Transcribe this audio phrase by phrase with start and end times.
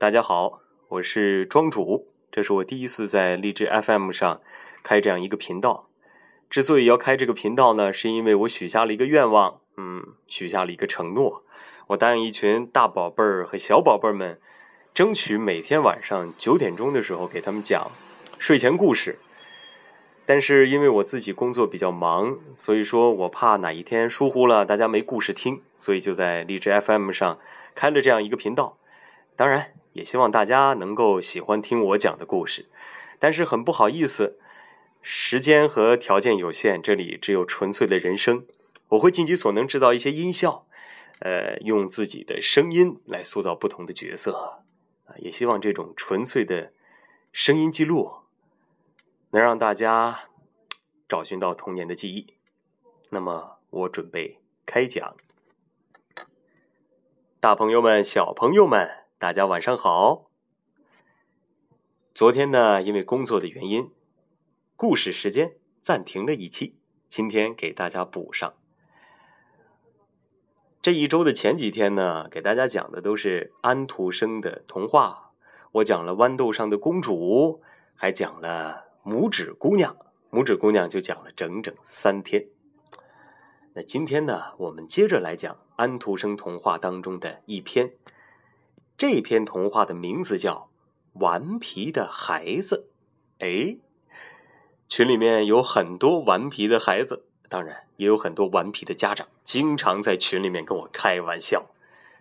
[0.00, 4.40] 大家好，我是庄主，这是我第一次在荔枝 FM 上
[4.82, 5.90] 开这样一个频道。
[6.48, 11.44] 之所以要开这个频道呢，是因为我许下了一个愿望，嗯，许下了一个承诺，
[11.88, 14.40] 我答应一群大宝贝儿和小宝贝儿们，
[14.94, 17.92] 争取每天晚上九点钟的时候给他们讲
[18.38, 19.18] 睡前故事。
[20.24, 27.38] 但是因为我自己工作比较忙，所以说我怕哪一天疏忽了大家没故事听，所以就在荔枝 FM 上
[27.74, 28.78] 开了这样一个频道。
[29.36, 32.68] 当然，也希望大家能够喜欢听我讲的故事。
[33.18, 34.38] 但是很不好意思，
[35.02, 38.46] 时间和条件有限，这里只有纯粹的人声。
[38.88, 40.66] 我会尽己所能制造一些音效，
[41.20, 45.16] 呃，用自己的声音来塑造不同的角色啊。
[45.18, 46.72] 也希望这种纯粹的
[47.32, 48.20] 声音记录。
[49.32, 50.28] 能让大家
[51.08, 52.34] 找寻到童年的记忆，
[53.10, 55.14] 那么我准备开讲。
[57.38, 60.30] 大朋友们、小朋友们，大家晚上好。
[62.14, 63.90] 昨天呢，因为工作的原因，
[64.76, 68.54] 故事时间暂停了一期，今天给大家补上。
[70.80, 75.32] 这一周的前几天呢，给大家讲的都是安徒生的童话，
[75.72, 77.60] 我讲了豌豆上的公主，
[77.94, 78.86] 还讲了。
[79.04, 79.98] 拇指姑娘，
[80.30, 82.46] 拇指姑娘就讲了整整三天。
[83.74, 87.92] 那今天呢，我们接着来讲安徒生童话当中的一篇。
[89.00, 90.68] 这篇童话的名字叫
[91.20, 92.90] 《顽皮的孩子》。
[93.42, 93.78] 哎，
[94.88, 101.70] 群里面有很多顽皮的孩子，当然也有很多顽皮的家长，经常在群里面跟我开玩笑。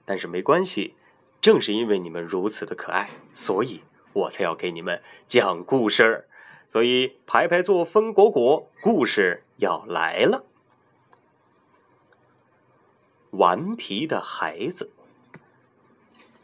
[0.06, 0.96] 但是没关系，
[1.42, 3.82] 正是因为你们如此的可爱，所以
[4.14, 6.30] 我才要给你们讲故事。
[6.70, 10.46] 所以排排坐，分果果，故事要来了。
[13.32, 14.94] 顽皮的孩子。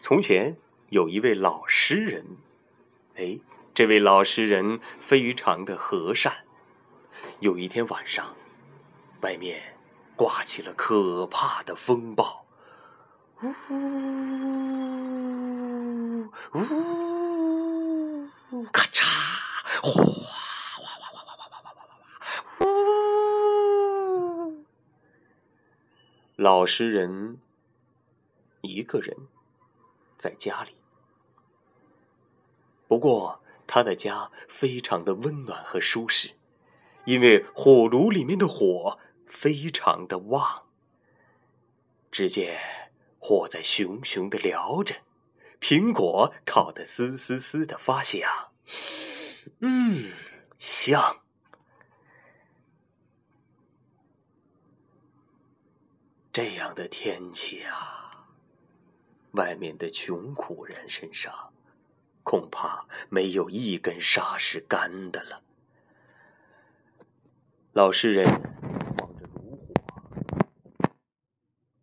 [0.08, 0.56] 从前
[0.90, 2.38] 有一位老诗人，
[3.16, 3.40] 哎，
[3.74, 6.46] 这位老诗人非常的和善。
[7.40, 8.36] 有一天晚上，
[9.22, 9.76] 外面
[10.16, 12.46] 刮起了可怕的风暴，
[13.42, 13.48] 呜
[18.52, 19.08] 呜，咔嚓。
[19.82, 20.04] 哗哗
[20.84, 21.82] 哗哗哗哗哗哗
[22.60, 24.54] 哗呜！
[26.36, 27.40] 老实人
[28.62, 29.18] 一个人
[30.26, 30.76] 在家里，
[32.88, 36.32] 不过他的家非常的温暖和舒适，
[37.06, 38.98] 因为火炉里面的火
[39.28, 40.66] 非常的旺。
[42.10, 42.60] 只见
[43.20, 44.96] 火在熊熊的燎着，
[45.62, 48.28] 苹果烤得嘶嘶嘶的发响。
[49.60, 50.12] 嗯，
[50.58, 51.22] 香。
[56.34, 58.05] 这样的天气啊，
[59.36, 61.54] 外面的穷苦人身上
[62.24, 65.42] 恐怕没有一根纱是干的了。
[67.74, 70.90] 老实人望着炉火，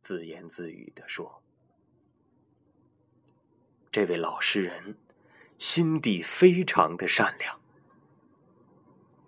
[0.01, 1.43] 自言自语的说
[3.93, 4.97] ：“这位老实人。”
[5.59, 7.61] 心地非常的善良。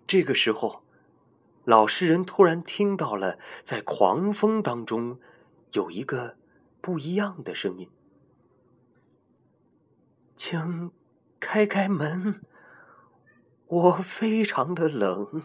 [0.05, 0.83] 这个时候，
[1.63, 5.17] 老实人突然听到了在狂风当中
[5.71, 6.35] 有一个
[6.81, 7.89] 不一样的声音
[10.35, 10.91] ：“请
[11.39, 12.41] 开开门，
[13.67, 15.43] 我非常的冷，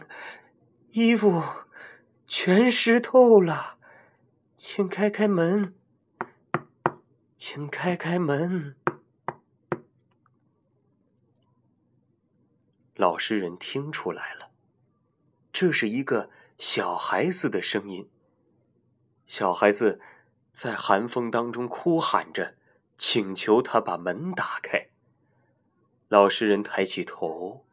[0.89, 1.41] 衣服
[2.27, 3.77] 全湿透了，
[4.55, 5.73] 请开开门，
[7.37, 8.75] 请开开门。”
[12.95, 14.51] 老实人听出来了，
[15.53, 18.09] 这是一个小孩子的声音。
[19.25, 20.01] 小孩子
[20.51, 22.55] 在寒风当中哭喊着，
[23.03, 24.89] 请求他把门打开。
[26.07, 27.65] 老实人抬起头，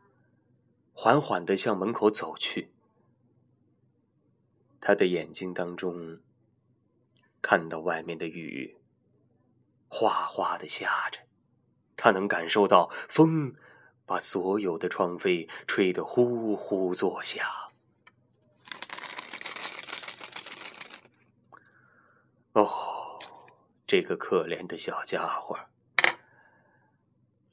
[0.94, 2.72] 缓缓的向门口走去。
[4.80, 6.20] 他的眼睛当中
[7.42, 8.78] 看到外面的雨
[9.88, 11.20] 哗哗的下着，
[11.94, 13.54] 他能感受到风。
[14.06, 17.46] 把所有的窗扉吹得呼呼作响。
[22.52, 22.97] 哦，
[23.88, 25.56] 这个可怜的小家伙！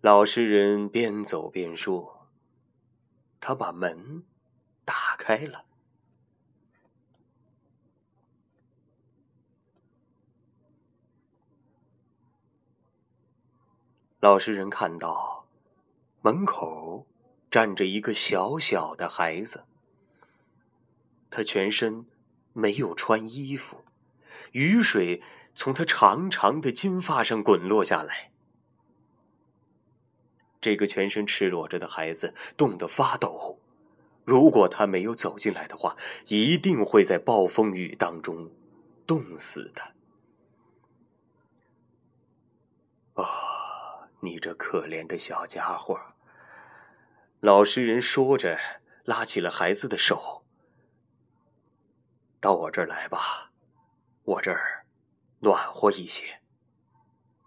[0.01, 2.27] 老实人边走边说
[3.39, 4.25] ：“他把门
[4.83, 5.63] 打开了。”
[14.19, 15.47] 老实人看到。
[16.21, 17.07] 门口
[17.51, 19.63] 站着一个小小的孩子，
[21.29, 22.07] 他全身
[22.51, 23.85] 没有穿衣服，
[24.51, 25.21] 雨水
[25.55, 28.31] 从他长长的金发上滚落下来。
[30.61, 33.59] 这个全身赤裸着的孩子冻得发抖。
[34.23, 35.95] 如果他没有走进来的话，
[36.27, 38.51] 一定会在暴风雨当中
[39.05, 39.93] 冻死的。
[43.21, 45.99] 啊，你这可怜的小家伙！
[47.39, 48.57] 老实人说着，
[49.03, 50.43] 拉起了孩子的手。
[52.41, 53.51] 到我这儿来吧，
[54.23, 54.84] 我这儿
[55.45, 56.41] 暖和一些。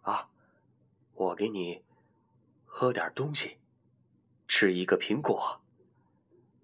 [0.03, 0.31] 啊，
[1.15, 1.83] 我给你
[2.65, 3.59] 喝点东西，
[4.47, 5.61] 吃一个苹果。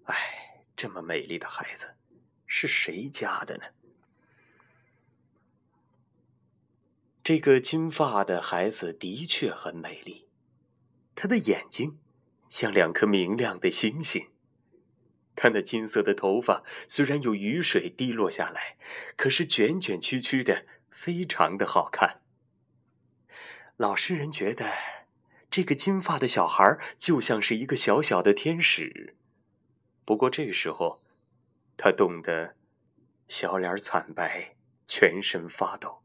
[0.05, 1.95] 哎，这么美丽的孩子，
[2.47, 3.65] 是谁家的呢？
[7.21, 10.29] 这个金发的孩子的确很美丽，
[11.15, 11.99] 他的眼睛
[12.47, 14.29] 像两颗明亮的星星。
[15.35, 18.77] 他那金色的头发虽然有雨水滴落下来，
[19.17, 20.65] 可是卷卷曲曲的，
[20.95, 22.21] 非常的好看。
[23.75, 24.71] 老实人觉得，
[25.51, 29.17] 这个金发的小孩就像是一个小小的天使。
[30.05, 31.03] 不过这时候，
[31.75, 32.55] 他冻得
[33.27, 34.55] 小脸惨白，
[34.87, 36.01] 全身发抖。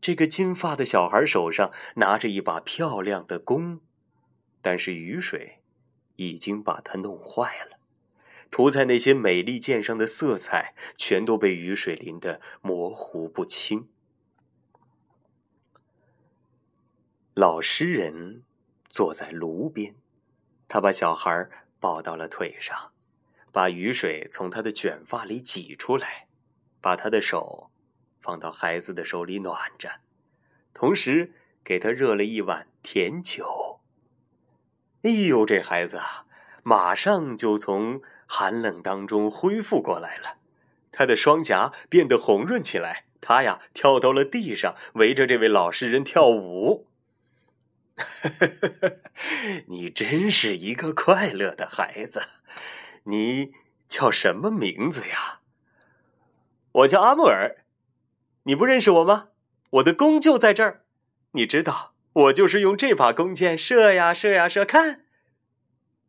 [0.00, 3.80] 这个金发的小孩手上拿着一把漂亮的弓，
[4.62, 5.58] 但是雨水
[6.14, 7.77] 已经把它弄坏了，
[8.50, 13.88] 涂在那些美丽剑上的色彩全都被雨水淋得模糊不清。
[17.34, 18.42] 老诗人
[18.88, 19.94] 坐在炉边，
[20.66, 21.48] 他把小孩
[21.78, 22.92] 抱到了腿上，
[23.52, 26.26] 把雨水从他的卷发里挤出来，
[26.80, 27.70] 把他的手
[28.20, 30.00] 放到孩子的手里暖着，
[30.74, 33.80] 同时给他热了一碗甜酒。
[35.02, 36.26] 哎呦，这孩子啊，
[36.64, 40.36] 马上就从寒冷当中恢复过来了，
[40.92, 46.86] 他的双颊变得红润起来，他呀跳到了地上，围着这位老实人跳舞。
[49.66, 52.22] 你真是一个快乐的孩子，
[53.04, 53.52] 你
[53.88, 55.40] 叫什么名字呀？
[56.70, 57.64] 我叫阿木尔，
[58.44, 59.30] 你不认识我吗？
[59.70, 60.82] 我的弓就在这儿，
[61.32, 65.04] 你知道，我就是用这把弓箭射呀射呀射，看，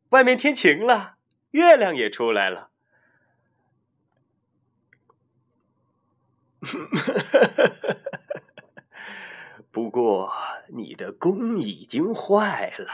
[0.10, 1.19] 外面天晴了，
[1.51, 2.69] 月亮也出来了。
[9.71, 10.33] 不过，
[10.69, 12.89] 你的弓已经坏了，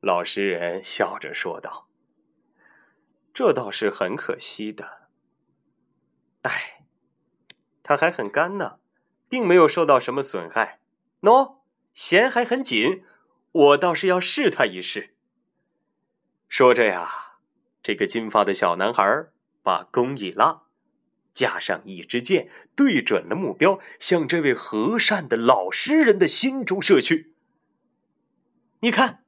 [0.00, 1.88] 老实人笑着说道
[3.34, 5.08] ：“这倒是很可惜的。
[6.42, 6.84] 哎，
[7.82, 8.78] 它还很干呢，
[9.28, 10.80] 并没有受到什么损害。
[11.20, 11.58] 喏，
[11.92, 13.04] 弦还很紧，
[13.52, 15.14] 我倒是要试它一试。”
[16.48, 17.25] 说着呀，
[17.86, 19.28] 这个金发的小男孩
[19.62, 20.64] 把弓一拉。
[21.32, 27.36] 架上一支箭，对准了目标，向这位和善的老诗人的心中射去。
[28.80, 29.22] 你看，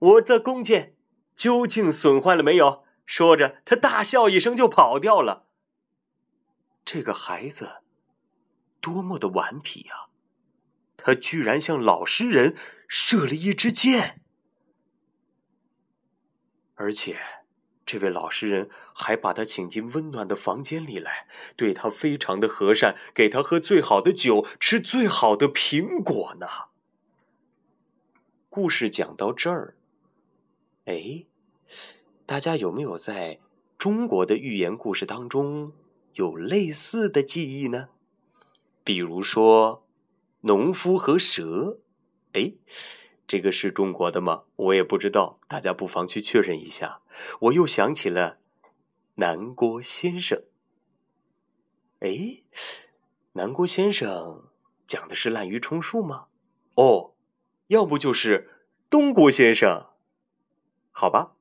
[0.00, 0.96] 我的弓箭
[1.34, 2.84] 究竟损坏了没有？
[3.06, 5.46] 说着，他大笑一声就跑掉了。
[6.84, 7.78] 这个孩子
[8.82, 10.08] 多么的顽皮呀！
[10.98, 12.54] 他居然向老诗人
[12.86, 14.20] 射了一支箭，
[16.74, 17.18] 而且。
[17.88, 21.26] 这位老实人还把他请进温暖的房间里来，
[21.56, 26.46] 对他非常的和善，给他喝最好的酒，吃最好的苹果呢。
[28.50, 29.74] 故事讲到这儿，
[30.84, 31.24] 哎，
[32.26, 33.38] 大家有没有在
[33.78, 35.72] 中国的寓言故事当中
[36.12, 37.88] 有类似的记忆呢？
[38.84, 39.86] 比如说，
[40.42, 41.78] 农夫和蛇，
[42.34, 42.52] 哎。
[43.26, 44.44] 这个是中国的吗？
[44.56, 47.02] 我也不知道，大家不妨去确认一下。
[47.40, 48.38] 我又想起了
[49.16, 50.44] 南郭先生。
[52.00, 52.42] 哎，
[53.32, 54.48] 南郭先生
[54.86, 56.26] 讲的是滥竽充数吗？
[56.74, 57.14] 哦，
[57.68, 59.86] 要不就是东郭先生。
[60.90, 61.36] 好吧，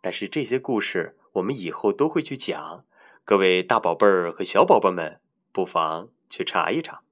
[0.00, 2.84] 但是这些故事我们以后都会去讲，
[3.24, 5.20] 各位大宝贝儿和小宝贝们
[5.52, 7.02] 不妨去查一查。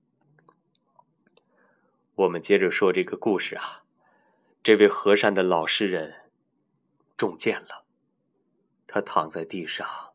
[2.14, 3.82] 我们接着说这个故事啊。
[4.62, 6.30] 这位和善的老实人
[7.18, 7.83] 中箭了，
[8.94, 10.14] 他躺在地上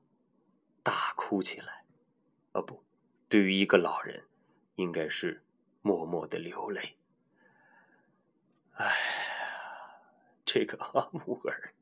[0.82, 1.84] 大哭起来。
[2.54, 2.82] 哦，不，
[3.28, 4.24] 对于一个老人，
[4.76, 5.44] 应该是
[5.82, 6.96] 默默的流泪。
[8.76, 8.94] 哎呀，
[10.46, 11.74] 这个阿木尔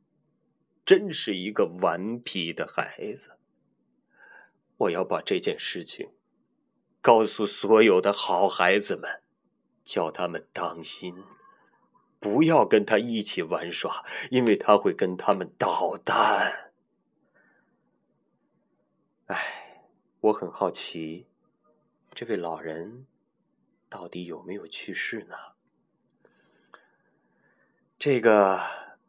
[0.84, 3.38] 真是一个顽皮的孩子。
[4.77, 6.10] 我要把这件事情
[7.00, 9.22] 告诉所有的好孩子们，
[9.86, 11.24] 叫他们当心。
[12.20, 16.67] 不要跟他一起玩耍，因为他会跟他们捣蛋。
[19.28, 19.84] 哎，
[20.22, 21.28] 我很好奇，
[22.12, 23.06] 这位老人
[23.90, 25.36] 到底有没有去世呢？
[28.00, 28.62] 这个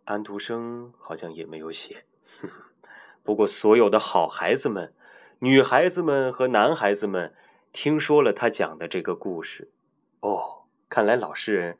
[0.06, 2.04] 安徒生好像也没有写。
[3.22, 4.92] 不过，所有的好孩子们、
[5.38, 7.32] 女孩子们和男孩子们
[7.72, 9.70] 听说了他讲的这个故事。
[10.18, 11.78] 哦，看来老实人，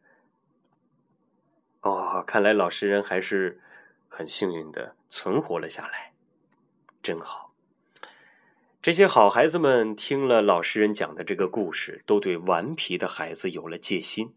[1.80, 3.60] 哦，看来老实人还是
[4.06, 6.12] 很幸运的存活了下来，
[7.02, 7.47] 真好。
[8.80, 14.34] 这些好孩子们听了老实人讲的这个故事，都对顽皮的孩子有了戒心。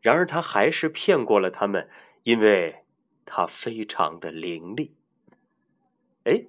[0.00, 1.88] 然而，他还是骗过了他们，
[2.24, 2.84] 因为
[3.24, 4.90] 他非常的伶俐。
[6.24, 6.46] 哎，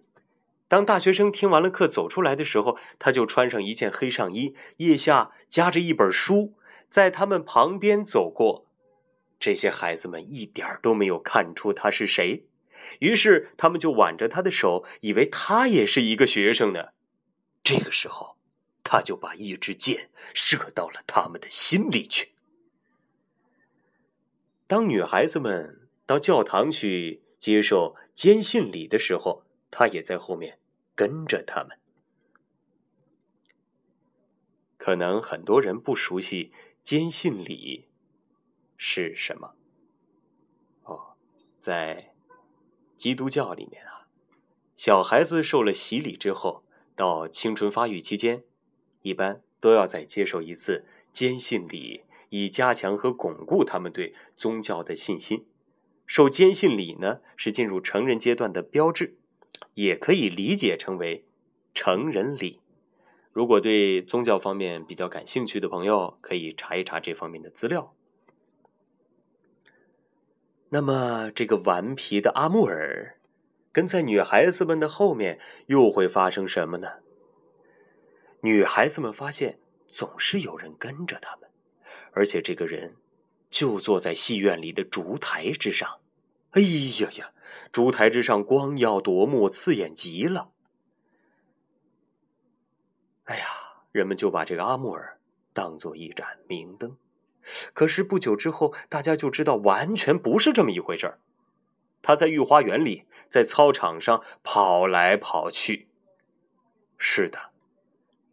[0.67, 6.55] 当大学生听完了课走出来的时候，他就穿上一件黑上衣，腋下夹着一本书，
[6.89, 8.65] 在他们旁边走过。
[9.39, 12.47] 这些孩子们一点都没有看出他是谁，
[12.97, 16.89] 于是他们就挽着他的手，以为他也是一个学生呢。
[17.63, 18.37] 这个时候，
[18.83, 22.33] 他就把一支箭射到了他们的心里去。
[24.67, 30.59] 当女孩子们到教堂去接受坚信礼的时候，他也在后面
[30.95, 31.77] 跟着他们。
[34.77, 36.51] 可能很多人不熟悉
[36.81, 37.87] 坚信礼
[38.77, 39.53] 是什么。
[40.83, 41.15] 哦，
[41.59, 42.13] 在
[42.97, 44.07] 基督教里面啊，
[44.75, 46.63] 小孩子受了洗礼之后，
[46.95, 48.43] 到青春发育期间，
[49.01, 55.45] 一般都要再接受一次坚信礼，以加强和巩固他们对宗教的信心。
[56.05, 59.15] 受坚信礼呢，是进入成人阶段的标志。
[59.73, 61.25] 也可以理解成为
[61.73, 62.61] 成人礼。
[63.31, 67.93] 如果对宗教方面比较感兴趣的朋友，可以查一查这方面的资料。
[70.69, 73.17] 那么，这个顽皮的阿木尔
[73.71, 76.89] 跟在女孩子们的后面，又会发生什么呢？
[78.41, 81.49] 女孩子们发现总是有人跟着他们，
[82.11, 82.95] 而且这个人
[83.49, 85.99] 就坐在戏院里的烛台之上。
[86.51, 87.31] 哎呀呀！
[87.71, 90.51] 烛台之上光耀夺目，刺眼极了。
[93.25, 93.45] 哎呀，
[93.91, 95.17] 人们就把这个阿木尔
[95.53, 96.97] 当做一盏明灯。
[97.73, 101.19] 可是不久之后，大家就知道完全不是这么一回事儿。
[102.01, 105.87] 他在御花园里，在操场上跑来跑去。
[106.97, 107.51] 是的，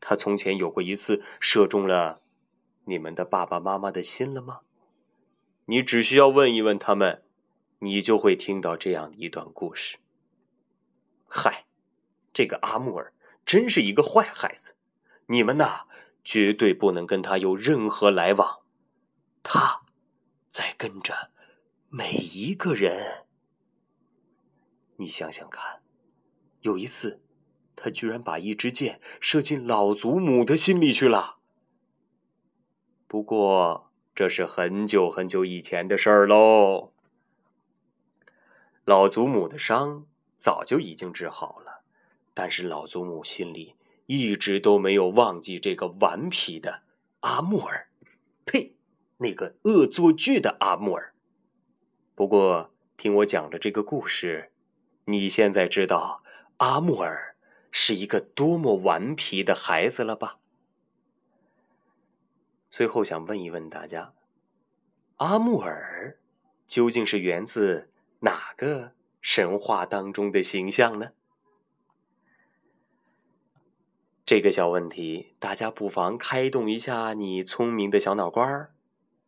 [0.01, 2.21] 他从前有过一次射中了
[2.85, 4.61] 你们的爸爸妈妈的心了吗？
[5.67, 7.23] 你只需要问一问他们。
[7.81, 9.99] 你就会听到这样一段故事。
[11.29, 11.67] 嗨，
[12.33, 13.15] 这个阿木尔
[13.47, 14.75] 真是一个坏孩子，
[15.27, 15.87] 你们呐
[16.25, 18.63] 绝对不能跟他有任何来往。
[19.45, 19.83] 他
[20.51, 21.31] 在跟着
[21.89, 23.28] 每一个人。
[25.01, 25.81] 你想想看，
[26.61, 27.21] 有一次，
[27.77, 31.39] 他居然把一支箭射进老祖母的心里去了。
[33.07, 36.93] 不过，这是很久很久以前的事儿喽。
[38.85, 40.05] 老祖母的伤
[40.37, 41.85] 早就已经治好了，
[42.35, 43.77] 但是老祖母心里
[44.07, 46.83] 一直都没有忘记这个顽皮的
[47.21, 47.89] 阿木尔。
[48.45, 48.75] 呸！
[49.19, 51.15] 那个恶作剧的阿木尔。
[52.17, 54.51] 不过听我讲了这个故事，
[55.09, 56.23] 你现在知道
[56.59, 57.35] 阿木尔
[57.71, 60.37] 是一个多么顽皮的孩子了吧？
[62.69, 64.13] 最后想问一问大家：
[65.17, 66.19] 阿木尔
[66.67, 67.89] 究竟是源自？
[68.21, 71.13] 哪个神话当中的形象呢？
[74.27, 78.75] 这个小问题，大家不妨开动一下你聪明的小脑瓜儿，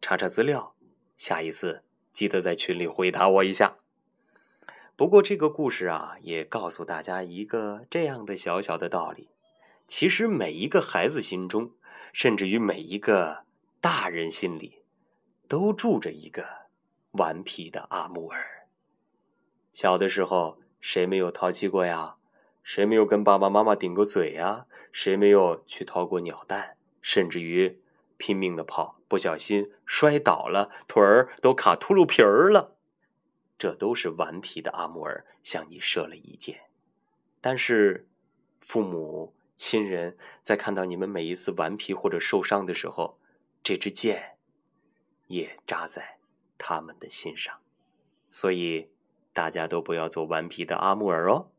[0.02, 0.74] 查查资料。
[1.16, 3.78] 下一次记得在群里回答我一下。
[5.00, 9.30] 不过这个故事啊，也告诉大家一个这样的小小的道理：
[9.86, 11.70] 其实每一个孩子心中，
[12.12, 13.44] 甚至于每一个
[13.80, 14.82] 大人心里，
[15.48, 16.44] 都住着一个
[17.12, 18.66] 顽皮的阿木尔。
[19.72, 22.16] 小的时候，谁没有淘气过呀？
[22.62, 24.66] 谁没有跟爸爸妈妈顶过嘴呀？
[24.92, 26.76] 谁没有去掏过鸟蛋？
[27.00, 27.80] 甚至于
[28.18, 32.76] 拼命的跑，不小心摔倒了，腿儿都卡秃噜皮儿了。
[33.60, 36.62] 这都是顽皮的阿木尔向你射了一箭。
[37.40, 38.08] 但是，
[38.60, 43.20] 父母亲人在看到你们每一次顽皮或者受伤的时候，
[43.62, 44.36] 这支箭
[45.28, 46.18] 也扎在
[46.58, 47.60] 他们的心上。
[48.28, 48.88] 所以。
[49.32, 51.52] 大家都不要做顽皮的阿木尔哦。